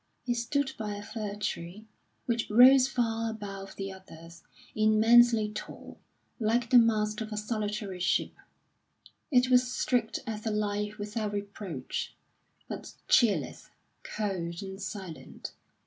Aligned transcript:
He 0.23 0.33
stood 0.33 0.71
by 0.79 0.95
a 0.95 1.03
fir 1.03 1.35
tree, 1.35 1.85
which 2.25 2.49
rose 2.49 2.87
far 2.87 3.29
above 3.29 3.75
the 3.75 3.91
others, 3.91 4.41
immensely 4.73 5.51
tall, 5.51 5.99
like 6.39 6.71
the 6.71 6.79
mast 6.79 7.21
of 7.21 7.31
a 7.31 7.37
solitary 7.37 7.99
ship; 7.99 8.33
it 9.29 9.51
was 9.51 9.71
straight 9.71 10.17
as 10.25 10.43
a 10.47 10.49
life 10.49 10.97
without 10.97 11.33
reproach, 11.33 12.15
but 12.67 12.95
cheerless, 13.07 13.69
cold, 14.01 14.63
and 14.63 14.81
silent. 14.81 15.51